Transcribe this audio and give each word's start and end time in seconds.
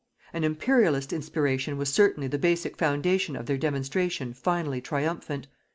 An 0.33 0.43
Imperialist 0.43 1.13
inspiration 1.13 1.77
was 1.77 1.93
certainly 1.93 2.25
the 2.27 2.39
basic 2.39 2.75
foundation 2.75 3.35
of 3.35 3.45
their 3.45 3.55
demonstration 3.59 4.33
finally 4.33 4.81
triumphant. 4.81 5.45